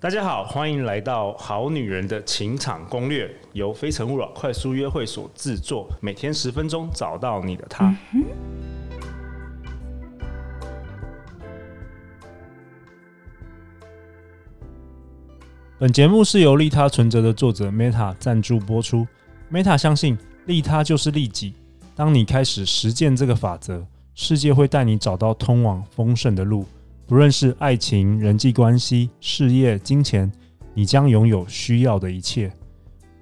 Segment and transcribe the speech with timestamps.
[0.00, 7.92] 大家好，欢迎来到《好女人的情场攻略》，由非诚勿扰快速约会所制作，每天十分钟，找到你的他。
[15.80, 19.04] 本节目是由利他存折的作者 Meta 赞助播出。
[19.50, 21.54] Meta 相信利他就是利己，
[21.96, 23.84] 当你开始实践这个法则，
[24.14, 26.64] 世界会带你找到通往丰盛的路。
[27.08, 30.30] 不论是爱情、人际关系、事业、金钱，
[30.74, 32.52] 你将拥有需要的一切。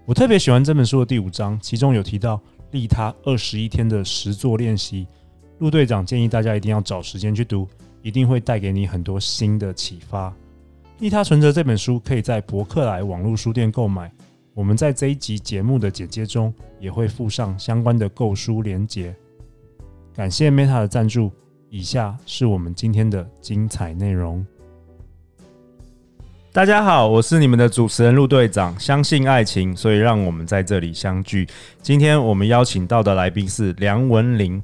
[0.04, 5.06] 我特别喜欢这本书的第五章，其中有提到利他二十一天的实作练习。
[5.60, 7.68] 陆队长建议大家一定要找时间去读，
[8.02, 10.34] 一定会带给你很多新的启发。
[10.98, 14.10] 利他存折这本书可以在博客来网络书店购买。
[14.52, 19.14] 我们在这一集节目的简介中也会附上相关的购书连结。
[20.12, 21.30] 感谢 Meta 的赞助。
[21.68, 24.44] 以下是我们今天的精彩内容。
[26.52, 28.78] 大家好，我是你们的主持人陆队长。
[28.78, 31.46] 相信爱情，所以让我们在这里相聚。
[31.82, 34.62] 今天我们邀请到的来宾是梁文玲。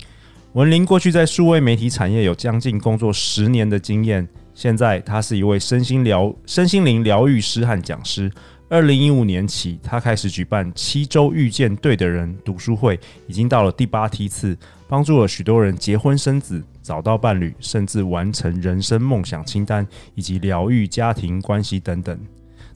[0.52, 8.30] 文玲过去在数位媒体产业有将近工作十年的经验，现在她是一位身心疗身心灵疗愈师和讲师。
[8.72, 14.56] 二零一五年起，他开始举办七周遇见对的人读书会，已经到了第八梯次，
[14.88, 16.64] 帮助了许多人结婚生子。
[16.82, 22.18] 找到伴侣，甚至完成人生梦想清单，以及疗愈家庭关系等等。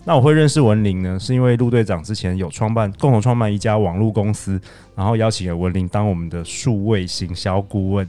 [0.05, 4.61] 那我会认识文玲呢，是因为陆队长之前有创办共同创办一家网络公司，
[4.95, 8.07] 然后邀请了文玲当我们的数位行销顾问。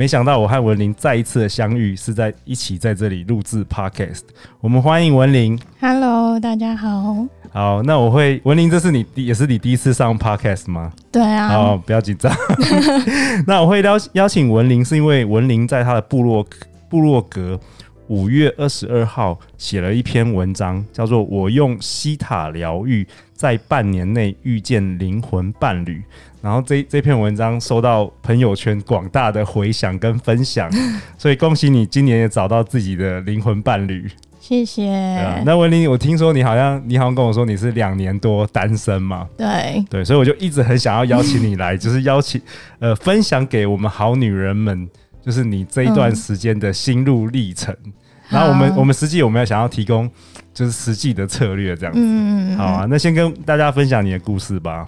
[0.00, 4.22] 没想到我和文玲再一次的相遇，是在一起在这里录制 Podcast。
[4.58, 5.60] 我们欢迎文玲。
[5.78, 7.16] Hello，大家好。
[7.52, 10.90] 好，那我会文玲，这是你第也是你第一次上 podcast 吗？
[11.12, 11.48] 对啊。
[11.48, 12.34] 好，不要紧张。
[13.46, 16.46] 那我会邀邀请文玲，是因为文玲在她的部落
[16.88, 17.60] 部落格
[18.10, 25.98] 五月二十二号写了一篇文章，叫做《我用西塔疗愈在半年内遇见灵魂伴侣》。
[26.42, 30.68] 然后这这篇文章收到朋友圈广大的回响跟分享，
[31.16, 34.10] 所以恭喜你今年也找到自己的灵魂伴侣。
[34.40, 34.88] 谢谢。
[34.88, 39.28] 啊，那文林，我听说你好像你好像跟我说你是两年多单身嘛？
[39.36, 42.40] 对对，所以我就一直很想要邀请你来，就是邀请
[42.80, 44.88] 呃分享给我们好女人们，
[45.24, 47.74] 就是你这一段时间的心路历程。
[47.84, 47.92] 嗯、
[48.28, 50.10] 然后我们我们实际我们要想要提供
[50.52, 52.00] 就是实际的策略这样子。
[52.02, 54.86] 嗯，好啊，那先跟大家分享你的故事吧。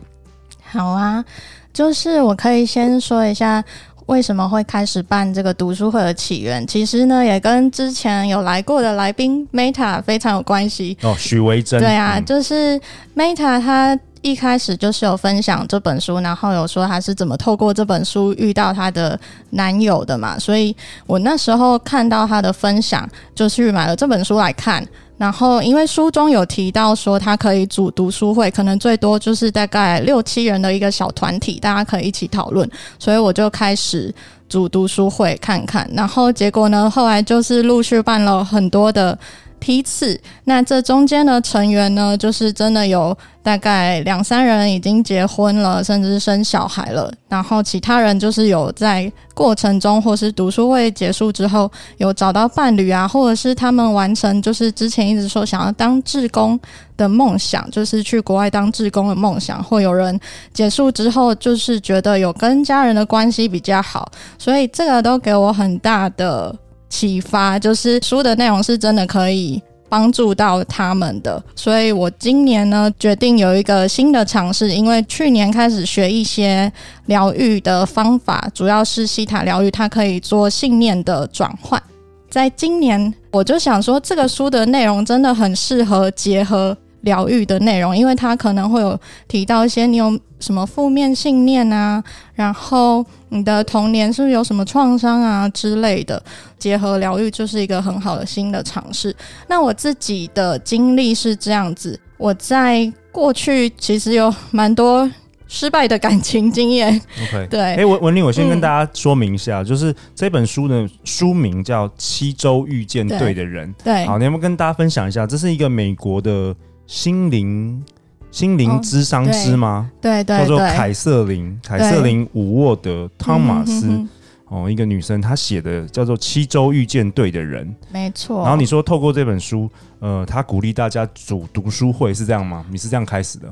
[0.62, 1.24] 好啊，
[1.72, 3.62] 就是我可以先说一下。
[4.06, 6.66] 为什么会开始办这个读书会的起源？
[6.66, 11.14] 其实呢，也跟之前有来过的来宾 Meta 非常有关系哦。
[11.16, 12.78] 许维珍，对啊，嗯、就是
[13.14, 19.18] Meta 他一开始就是有分享这本书，然后有说他是怎么透过这本书遇到他的
[19.50, 20.38] 男友的嘛。
[20.38, 20.74] 所以
[21.06, 24.86] 我那时候看到他的分享，就去买了这本书来看。
[25.18, 32.68] 然后，因为书中有提到说，他可以组读书会，可能最多就是大概六七人的一个小团体，大家可以一起讨论。
[32.98, 34.12] 所以我就开始
[34.48, 35.88] 组读书会看看。
[35.94, 39.16] 然后结果呢，后来就是陆续办了很多的
[39.62, 47.08] 批次，那这中间的成员呢，就是真的有大概两三人已经结婚了，甚至生小孩了。
[47.28, 56.58] 然后其他人就是有在过程中，或是读书会结束之后，有找到伴侣啊，或者是他们完成就是之前一直说想要当志工
[56.96, 60.18] 的梦想，就是去国外当志工的梦想，或有人
[60.52, 66.52] 结束之后就是觉得有跟家人的关系比较好，所以这个都给我很大的。
[66.92, 76.70] 启发就是书的内容是真的可以帮助到他们的，所以我今年呢决定有一个新的尝试，因为去年开始学一些
[77.06, 81.82] 疗愈的方法，主要是西塔疗愈，它可以做信念的转换。
[82.30, 86.76] 在今年，我就想说这个书的内容真的很适合结合。
[87.02, 88.98] 疗愈的内容，因为它可能会有
[89.28, 92.02] 提到一些你有什么负面信念啊，
[92.34, 96.22] 然后你的童年是不是有什么创伤啊之类的，
[96.58, 99.14] 结合疗愈就是一个很好的新的尝试。
[99.48, 105.08] 那我自己的经历是这样子，我在过去其实有蛮多
[105.48, 106.88] 失败的感情经验。
[107.28, 113.68] OK，对，哎、欸，文文玲，我先跟大家说明一下，嗯、就是这本书的书名叫《七周遇见对的人》。
[113.84, 115.26] 对，好，你要不要跟大家分享一下？
[115.26, 116.54] 这是一个美国的。
[116.92, 117.82] 心灵
[118.30, 119.90] 心灵咨商师吗？
[119.90, 124.08] 哦、对对，对，叫做凯瑟琳凯瑟琳伍沃德汤马斯、嗯、
[124.48, 128.42] 哦，一个女生，她写的叫做《七周遇见对的人》，没错。
[128.42, 132.62] 然后你说透过这本书，呃，她鼓励大家组读书会是这样吗？
[132.70, 133.48] 你是这样开始的？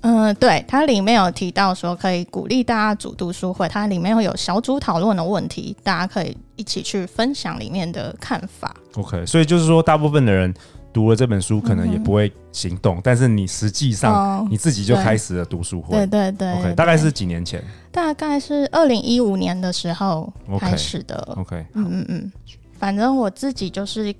[0.00, 8.74] 嗯，对，它里面有提到说可以鼓励大家组读书会，它里面会有小组讨论的问题，大家可以一起去分享里面的看法。
[8.96, 10.52] OK，所以就是说，大部分的人。
[10.96, 15.94] 读了这本书可能也不会行动，嗯、但是你实际上你自己就开始了读书会。
[15.94, 17.62] 对对对，对，OK，大概是几年前？
[17.92, 21.16] 大概是二零一五年的时候开始的。
[21.36, 22.32] OK，, okay 嗯嗯嗯，
[22.78, 24.14] 反正我自己就是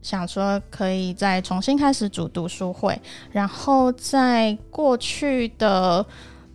[0.00, 2.98] 想说，可以再重新开始组读书会，
[3.30, 6.06] 然后在过去的。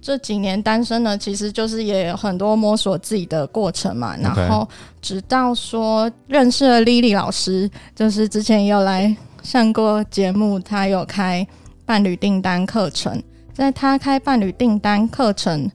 [0.02, 4.16] 这几年单身呢，其实就是也有很多摸索自己的过程嘛。
[4.18, 4.70] 然后
[5.02, 11.48] 直到说认识了 Lily 老师，就是之前也有来上过节目，他有开
[11.86, 13.22] 伴侣订单课程，
[13.54, 15.70] 在他开伴侣订单课程。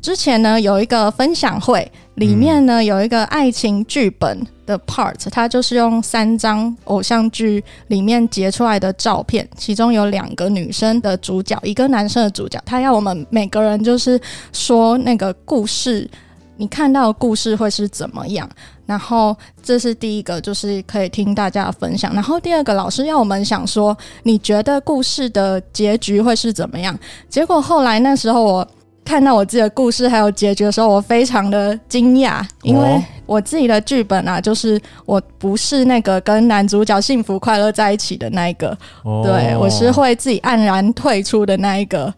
[0.00, 14.20] 之前呢，有一个分享会，里面呢有一个爱情剧本的 part，它就是用三张偶像剧里面截出来的照片，其中有两个女生的主角，一个男生的主角，他要我们每个人就是
[14.52, 16.08] 说那个故事，
[16.58, 18.46] 你看到的故事会是怎么样？
[18.84, 22.12] 然后这是第一个，就是可以听大家分享。
[22.12, 26.94] 然后第二个，老师要我们想说，你觉得故事的结局会是怎么样？
[27.30, 28.68] 结果后来那时候我。
[29.04, 42.12] 看到我自己的故事还有结局的时候，我非常的惊讶，因为我自己的剧本啊，就是我不是那个跟男主角幸福快乐在一起的那一个，哦、对，我是会自己黯然退出的那一个。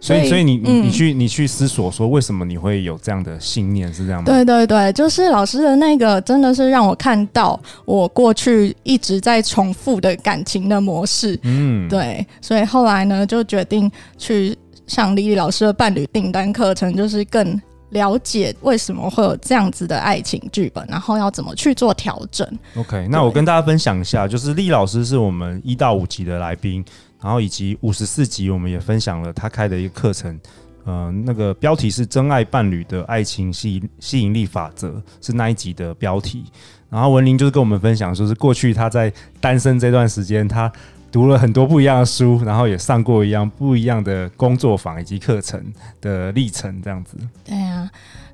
[0.00, 3.92] 所以，所以你你你去你去思索说，为什么你会有这样的信念？
[3.92, 4.26] 是这样吗？
[4.26, 11.38] 对对对，就是老师的那个，真的是让我看到我过去一直在重复的感情的模式。
[11.42, 14.56] 嗯，对，所以后来呢，就决定去。
[14.86, 22.48] 上丽丽老师的伴侣订单课程，就是更了解为什么会有这样子的爱情剧本，然后要怎么去做调整。
[22.76, 26.84] OK，那我跟大家分享一下，就是丽老师是我们一到五级的来宾，
[27.26, 30.38] 然后以及五十四集我们也分享了他开的一个课程，
[30.84, 34.90] 呃，那个标题是《真爱伴侣的爱情吸吸引力法则》，
[35.20, 36.44] 是那一集的标题。
[36.88, 40.70] 然后文玲就是跟我们分享，说是过去他在单身这段时间，他。
[41.12, 45.58] 读了很多不一样的书，然后也上过一样不一样的工作坊以及课程
[45.98, 47.16] 的历程，这样子。
[47.42, 47.88] 对啊，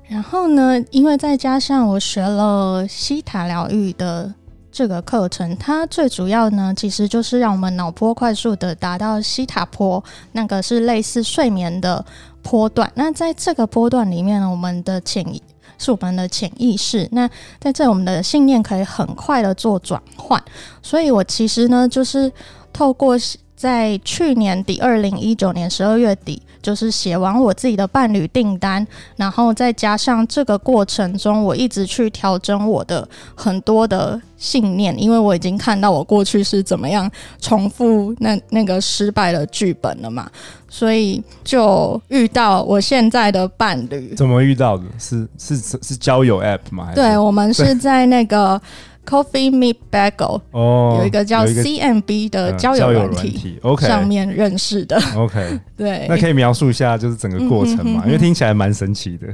[0.09, 4.33] 然后呢，因为再加上我学了西塔疗愈的
[4.73, 12.03] 这个课程，它最主要呢，其实就是让我们脑波快速的达到西塔波，那个是类似睡眠的
[12.41, 12.91] 波段。
[12.95, 15.41] 那在这个波段里面呢，我们的潜意
[15.77, 17.07] 是我们的潜意识。
[17.11, 17.29] 那
[17.59, 20.43] 在这，我们的信念可以很快的做转换。
[20.81, 22.31] 所以我其实呢，就是。
[22.73, 23.15] 透过
[23.63, 40.29] 在去年底，二零一九年十二月底，就是写完我自己的伴侣订单，然后再加上这个过程中，我一直去调整我的很多的信念，因为我已经看到我过去是怎么样重复那那个失败的剧本了嘛，
[40.67, 44.13] 所以就遇到我现在的伴侣。
[44.13, 44.83] 怎么遇到的？
[44.99, 46.91] 是是是交友 App 吗？
[46.93, 48.61] 对，我们是在那个。
[49.05, 58.03] Coffee Meet Bagel 哦，有一个叫 CMB 的交友软体，OK 上面认识的，OK 对，那可以描述一下就是整个过程嘛？
[58.05, 59.27] 因为听起来蛮神奇的。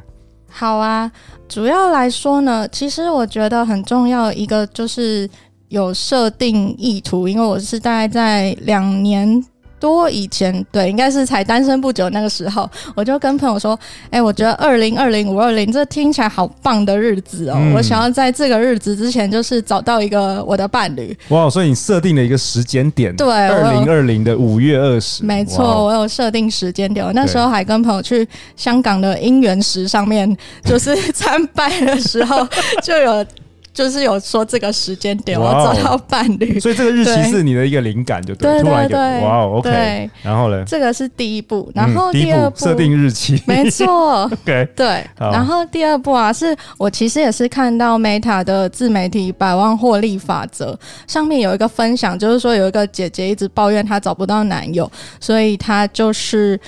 [0.49, 1.11] 好啊，
[1.47, 5.29] 主要来说呢，其实我觉得很重要一个就是
[5.67, 9.43] 有设定意图，因为我是大概在两年。
[9.79, 13.77] 多以前对，应该是才单身不久那个时候，我就跟朋友说
[14.11, 27.05] ：“哎、欸，我觉得二零二零五二零这听起来好棒的日子哦，嗯、我想要在这个日子之前就是找到一个我的伴侣。”哇，所以你设定了一个时间点，对，二零二零的五月二十，没错，我有设定时间点。
[27.05, 32.47] 我那时候还跟朋友去香港的姻缘石上面，就是 参拜的时候
[32.83, 33.25] 就有。
[33.73, 40.63] 就是有说这个时间点我要找到伴侣，所以这个日期是你的一个灵感，就对，突然一个哇哦，OK，然后呢？
[40.65, 56.59] 这个是第一步，然后第二步设定日期，没错， OK，对，然后第二步啊，是我其实也是看到 Meta 的自媒体百万获利法则上面有一个分享，就是说有一个姐姐一直抱怨她找不到男友，所以她就是。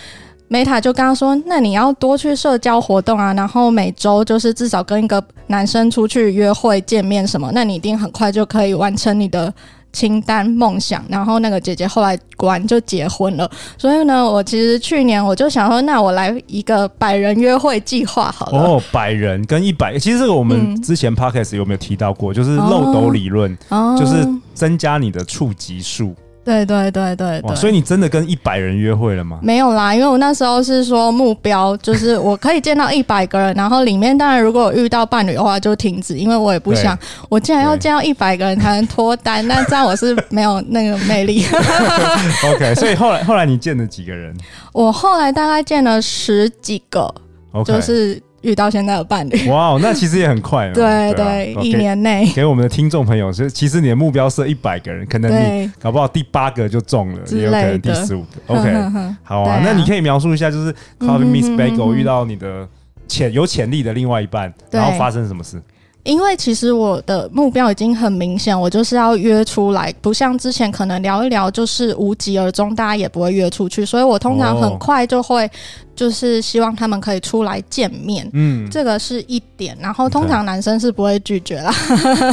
[0.52, 9.54] Meta 就刚刚说，那你要多去社交活动啊，然后每周就是至少跟一个男生出去约会、见面什么，那你一定很快就可以完成你的
[9.94, 11.02] 清单梦想。
[11.08, 13.50] 然后那个姐姐后来果然就结婚了。
[13.78, 18.60] 所以呢，我其实去年我就想说，那我来一个百人约会计划好了。
[18.60, 22.34] 哦，百人跟一百，其实这个我们之前 Podcast 有没有提到过？
[22.34, 26.14] 嗯、就是漏斗理论，哦、就是增加你的触及数。
[26.44, 29.40] 对对对对对，所以你真的跟一百人约会了吗？
[29.44, 36.98] 没有啦，因为我那时候是说目标就是我可以见到一百个人，然后里面当然如果我遇到伴侣的话就停止，因为我也不想
[37.30, 41.46] 我竟然要见到一百个人才能脱单，那这样我是没有那个魅力。
[42.56, 44.36] OK，所以后来后来你见了几个人？
[44.74, 47.14] 我后来大概见了十几个
[47.54, 47.66] ，Okay.
[47.66, 49.50] 就是遇到现在的伴侣。
[49.50, 50.74] 哇，那其实也很快嘛。
[50.76, 58.28] 对对，一年内给我们的听众朋友，其实你的目标设一百个人，可能你搞不好第八个就中了，也有可能第十五个。
[58.48, 58.74] OK，
[59.24, 62.68] 好啊，那你可以描述一下，就是 Coffee Miss Bagel 遇到你的
[63.08, 65.62] 潜有潜力的另外一半，然后发生什么事？
[66.04, 75.50] 因为其实我的目标已经很明显，我就是要约出来，不像之前可能聊一聊就是无疾而终，大家也不会约出去，所以我通常很快就会
[75.96, 79.78] 就是希望他们可以出来见面，嗯，这个是一点。
[79.80, 81.72] 然后通常男生是不会拒绝啦，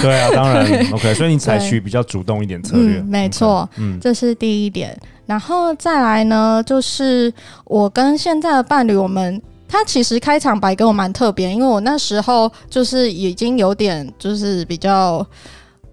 [0.00, 4.98] 对啊，当然，OK， 所以你采取比较主动一点策略，嗯，没错，嗯，这是第一点。
[5.26, 7.30] 然后再来呢，就是
[7.64, 9.40] 我跟现在的伴侣，我们。
[9.68, 15.24] 他其实开场白给我蛮特别，因为我那时候就是已经有点就是比较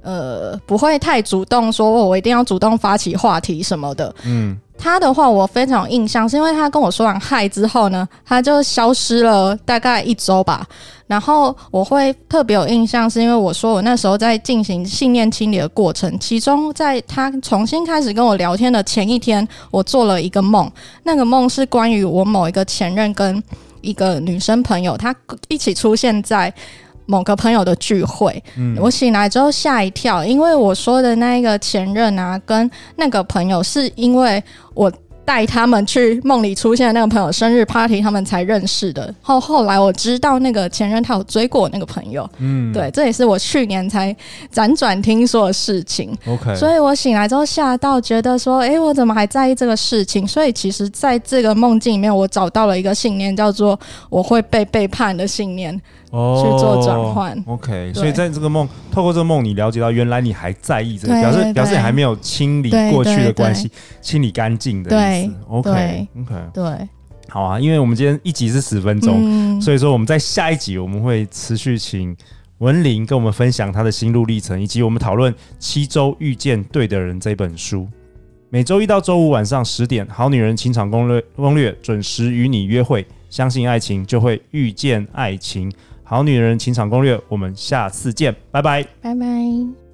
[0.01, 4.15] 呃不会太主动，说我一定要主动发起话题什么的。
[4.23, 10.65] 嗯，他的话我非常有印象，是因为他跟我说完嗨之后呢，他就消失了大概一周吧。
[11.07, 20.71] 然后我会特别有印象，是因为我说我那时候在进行信念清理的过程，其中在他重新开始跟我聊天的前一天，我做了一个梦，
[21.03, 23.43] 那个梦是关于我某一个前任跟。
[23.85, 25.15] 一个女生朋友，她
[25.47, 26.53] 一起出现在
[27.05, 28.43] 某个朋友的聚会。
[28.57, 34.91] 嗯，我醒来之后吓一跳，因为我说的那一个前任啊，跟那个朋友是因为我。
[35.25, 39.13] 带他们去梦里出现的那个朋友生日 party，他们才认识的。
[39.21, 44.15] 后后来我知道那个前任他有追过我那个朋友，嗯，对，这也是我去年才
[44.53, 46.15] 辗转听说的事情。
[46.27, 50.27] OK，所以我醒来之后吓到，觉得说，哎、欸，我怎么还在意这个事情？
[50.27, 53.77] 所以其实在这个梦境里面，我找到了一个信念，叫做
[54.09, 55.81] 我会被背叛的信念。
[56.15, 57.91] 哦，去做转换，OK。
[57.93, 63.69] 所以在这个梦，透过这个梦，你了解到原来你还在意这个，表示表示你还没有清理过去的关系，
[64.01, 65.33] 清理干净的意思。
[65.49, 66.87] OK，OK，对，
[67.27, 67.59] 好啊。
[67.59, 72.15] 因为我们今天一集是十分钟，所以说我们在下一集我们会持续请
[72.59, 77.85] 文玲跟我们分享她的心路历程，以及我们讨论《七周遇见对的人》这本书。
[78.49, 85.69] 每周一到周五晚上十点，《好女人情场攻略》攻略准时与你约会，相信爱情就会遇见爱情。
[86.05, 89.84] 好女人情场攻略，我们下次见，拜拜，拜拜。